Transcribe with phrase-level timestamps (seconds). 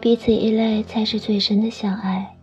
[0.00, 2.36] 彼此依赖才是最深的相爱。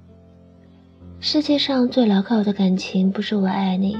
[1.21, 3.97] 世界上最牢靠的感情，不是我爱你，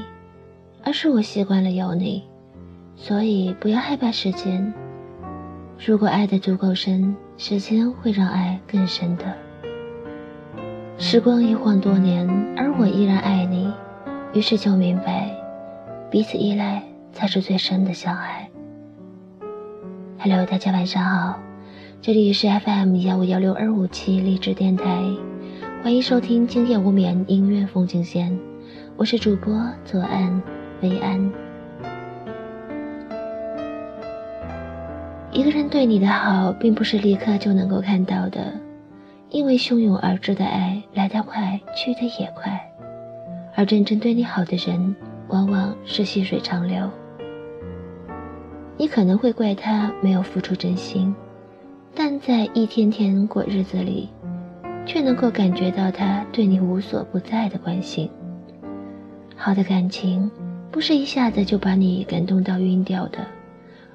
[0.84, 2.24] 而是我习惯了有你。
[2.98, 4.74] 所以不要害怕时间。
[5.86, 9.24] 如果爱的足够深，时间会让爱更深的。
[10.98, 12.28] 时光一晃多年，
[12.58, 13.74] 而我依然爱你，
[14.34, 15.30] 于是就明白，
[16.10, 18.50] 彼此依赖才是最深的相爱。
[20.28, 21.40] Hello，大家晚上好，
[22.02, 24.84] 这里是 FM 幺五幺六二五七励志电台。
[25.84, 28.36] 欢迎收听今夜无眠音乐风景线，
[28.98, 30.42] 我是主播左岸
[30.82, 31.32] 薇安。
[35.32, 38.52] 一个人对你的好，并不是立刻就能够看到的，
[39.30, 42.60] 因为汹涌而至的爱来得快，去得也快，
[43.54, 44.96] 而真正对你好的人，
[45.28, 46.90] 往往是细水长流。
[48.78, 51.14] 你可能会怪他没有付出真心，
[51.94, 54.10] 但在一天天过日子里。
[54.88, 58.08] 却能够感觉到他对你无所不在的关心。
[59.36, 60.30] 好的感情，
[60.72, 63.18] 不是一下子就把你感动到晕掉的，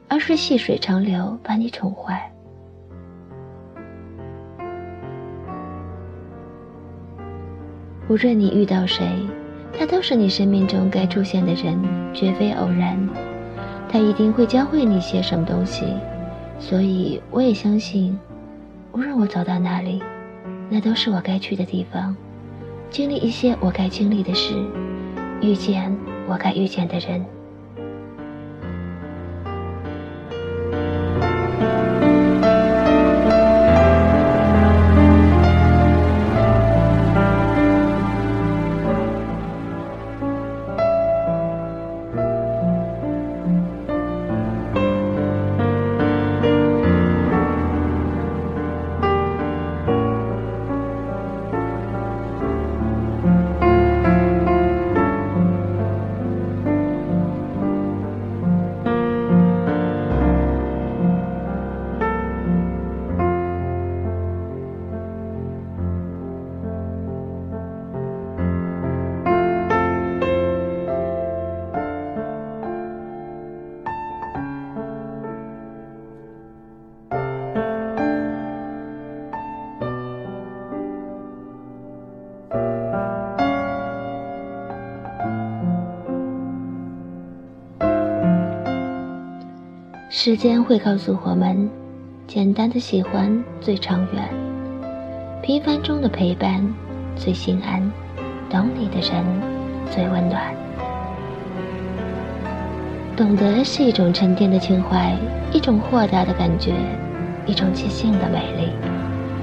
[0.09, 2.29] 而是细水长流把你宠坏。
[8.09, 9.09] 无论你遇到谁，
[9.73, 11.81] 他都是你生命中该出现的人，
[12.13, 12.99] 绝非偶然。
[13.93, 15.85] 他一定会教会你些什么东西，
[16.61, 18.17] 所以我也相信，
[18.93, 20.01] 无论我走到哪里。
[20.73, 22.15] 那都是我该去的地方，
[22.91, 24.55] 经历一些我该经历的事，
[25.41, 25.93] 遇见
[26.29, 27.27] 我该遇见的人。
[90.13, 91.71] 时间会告诉我们，
[92.27, 94.29] 简单的喜欢最长远，
[95.41, 96.61] 平凡中的陪伴
[97.15, 97.81] 最心安，
[98.51, 99.25] 懂你的人
[99.89, 100.53] 最温暖。
[103.17, 105.17] 懂得是一种沉淀的情怀，
[105.53, 106.75] 一种豁达的感觉，
[107.47, 108.73] 一种即兴的美丽。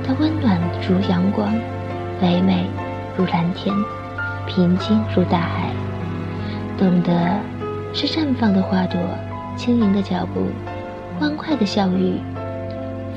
[0.05, 1.55] 它温暖如阳光，
[2.22, 2.66] 唯美
[3.16, 3.73] 如蓝天，
[4.45, 5.72] 平静如大海。
[6.78, 7.39] 懂得
[7.94, 8.99] 是绽放的花朵。
[9.57, 10.45] 轻盈的脚步，
[11.19, 12.22] 欢快的笑语，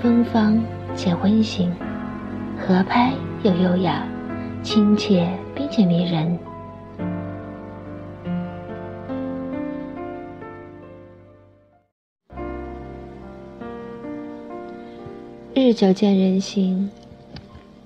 [0.01, 0.59] 芬芳
[0.97, 1.71] 且温馨，
[2.59, 3.13] 合拍
[3.43, 4.03] 又优雅，
[4.63, 6.39] 亲切并且迷人。
[15.55, 16.91] 日久见人心，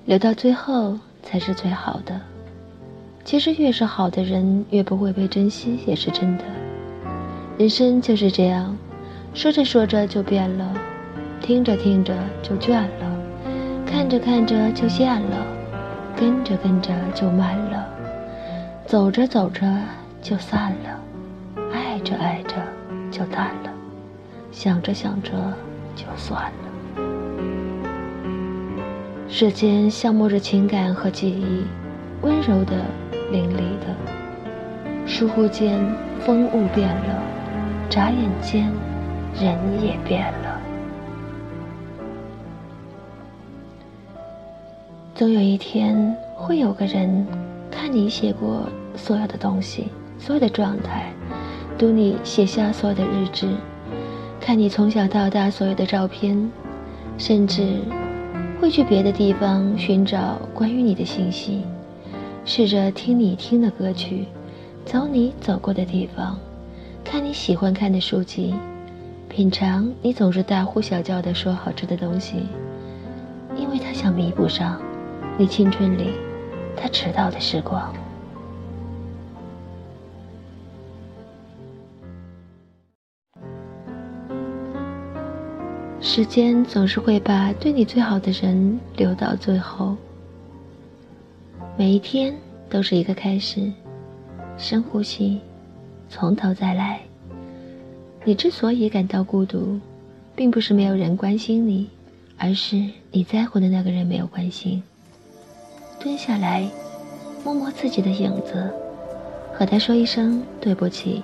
[0.04, 2.20] 留到最后才是最好的。
[3.24, 6.44] 其实越是好的人，越不会被珍惜，也是真的。
[7.56, 8.76] 人生就是这样，
[9.32, 10.74] 说着说着就变了，
[11.40, 13.16] 听着听着就倦了，
[13.86, 15.46] 看着看着就厌了，
[16.16, 17.86] 跟着跟着就慢了，
[18.86, 19.64] 走着走着
[20.20, 21.00] 就散了，
[21.72, 22.56] 爱着爱着
[23.08, 23.72] 就淡了，
[24.50, 25.30] 想着想着
[25.94, 27.02] 就算了。
[29.28, 31.62] 世间消磨着情感和记忆，
[32.20, 32.84] 温柔的、
[33.30, 35.78] 淋漓的，疏忽间
[36.18, 37.33] 风物变了。
[37.88, 38.72] 眨眼间，
[39.34, 40.60] 人也变了。
[45.14, 47.24] 总有一天，会有个人
[47.70, 49.88] 看你写过所有的东西，
[50.18, 51.12] 所有的状态，
[51.78, 53.48] 读你写下所有的日志，
[54.40, 56.50] 看你从小到大所有的照片，
[57.16, 57.78] 甚至
[58.60, 61.62] 会去别的地方寻找关于你的信息，
[62.44, 64.26] 试着听你听的歌曲，
[64.84, 66.36] 走你走过的地方。
[67.04, 68.52] 看你喜欢看的书籍，
[69.28, 72.46] 品尝你总是大呼小叫的说好吃的东西，
[73.54, 74.80] 因为他想弥补上
[75.38, 76.10] 你青春里
[76.76, 77.94] 他迟到的时光。
[86.00, 89.96] 时间总是会把对你最好的人留到最后。
[91.76, 92.34] 每一天
[92.68, 93.72] 都是一个开始，
[94.56, 95.40] 深呼吸，
[96.08, 97.00] 从头再来。
[98.24, 99.78] 你之所以感到孤独，
[100.34, 101.90] 并不是没有人关心你，
[102.38, 104.82] 而是你在乎的那个人没有关心。
[106.00, 106.68] 蹲下来，
[107.44, 108.70] 摸摸自己的影子，
[109.52, 111.22] 和他说一声对不起，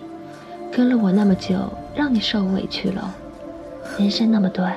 [0.71, 3.15] 跟了我那么久，让你受委屈了。
[3.99, 4.77] 人生那么短，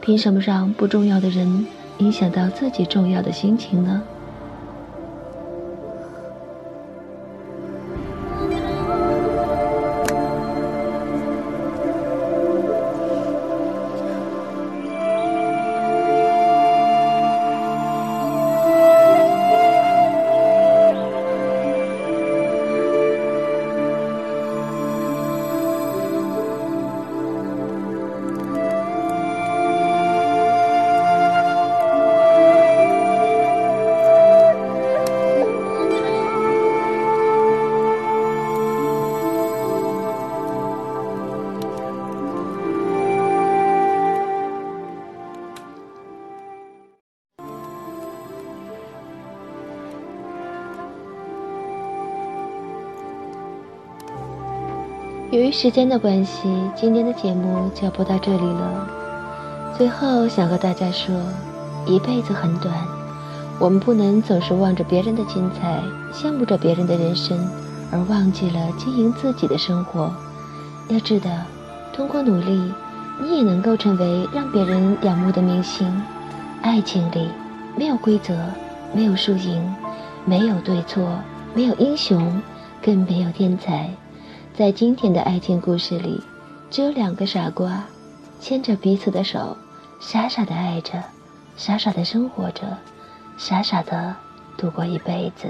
[0.00, 1.66] 凭什么让不重要的人
[1.98, 4.02] 影响到自己重要的心情呢？
[55.38, 58.88] 由于时间的关系，今天的节目就要播到这里了。
[59.76, 61.14] 最后想和大家说，
[61.86, 62.74] 一辈子很短，
[63.60, 65.80] 我们不能总是望着别人的精彩，
[66.12, 67.38] 羡慕着别人的人生，
[67.92, 70.12] 而忘记了经营自己的生活。
[70.88, 71.30] 要知道，
[71.92, 72.72] 通过努力，
[73.22, 75.86] 你也能够成为让别人仰慕的明星。
[76.62, 77.28] 爱情里
[77.76, 78.34] 没有规则，
[78.92, 79.62] 没有输赢，
[80.24, 81.08] 没有对错，
[81.54, 82.42] 没有英雄，
[82.82, 83.88] 更没有天才。
[84.58, 86.20] 在今天的爱情故事里，
[86.68, 87.84] 只有两个傻瓜，
[88.40, 89.56] 牵着彼此的手，
[90.00, 91.00] 傻傻的爱着，
[91.56, 92.76] 傻傻的生活着，
[93.36, 94.16] 傻傻的
[94.56, 95.48] 度过一辈子。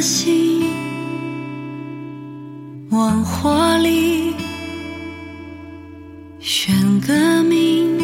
[0.00, 0.62] 心，
[2.88, 4.34] 往火里
[6.38, 8.00] 选个名，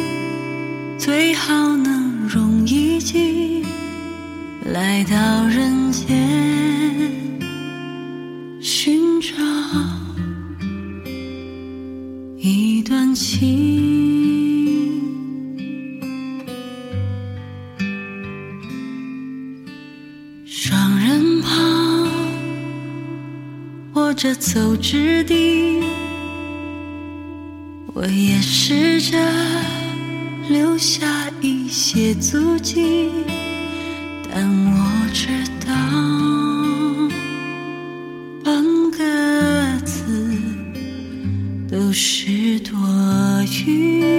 [0.98, 3.64] 最好能容易记。
[4.72, 7.10] 来到人间，
[8.60, 9.32] 寻找
[12.36, 13.85] 一段情。
[24.16, 25.82] 着走之地，
[27.92, 29.18] 我也试着
[30.48, 33.10] 留下一些足迹，
[34.32, 35.28] 但我知
[35.66, 35.74] 道
[38.42, 40.34] 半个字
[41.70, 42.74] 都是多
[43.66, 44.15] 余。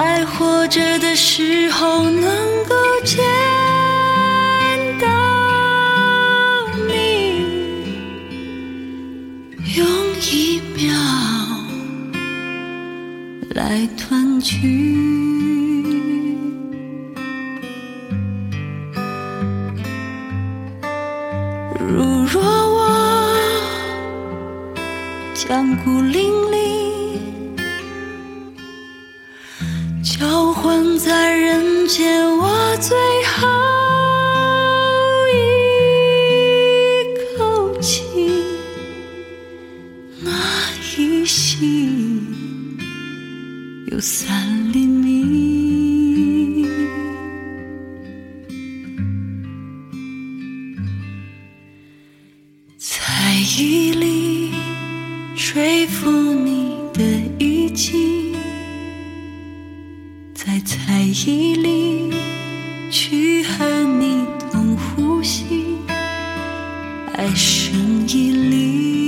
[0.00, 2.22] 在活着的时候能
[2.68, 3.18] 够见
[5.00, 5.08] 到
[6.86, 7.42] 你，
[9.74, 9.84] 用
[10.30, 10.94] 一秒
[13.56, 14.94] 来团聚。
[21.80, 22.78] 如若我
[25.34, 26.67] 将孤零零
[30.18, 33.46] 交换在人间，我最后
[35.32, 35.38] 一
[37.38, 38.02] 口气，
[40.20, 40.32] 那
[40.96, 42.20] 一息
[43.92, 44.84] 有三厘
[67.14, 67.72] 爱是
[68.06, 69.07] 一粒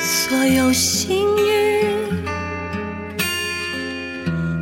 [0.00, 2.24] 所有幸运，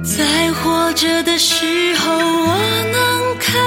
[0.04, 2.58] 在活着的时候，我
[2.92, 3.58] 能看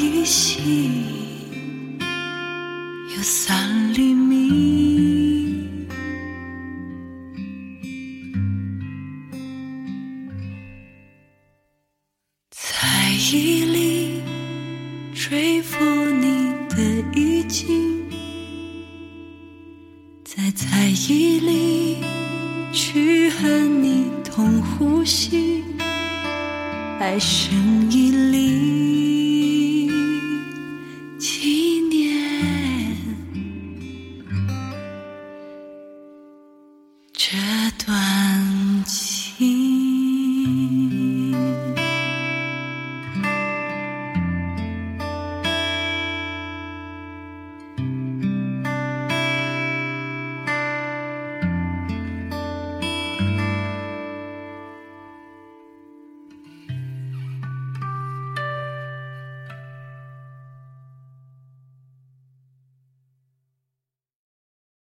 [0.00, 0.60] 一息
[3.16, 5.66] 有三厘米。
[12.48, 14.22] 在意里
[15.12, 16.80] 追附你的
[17.18, 18.08] 意境，
[20.24, 21.96] 在在意里
[22.72, 25.64] 去和你同呼吸，
[27.00, 29.07] 爱声一里。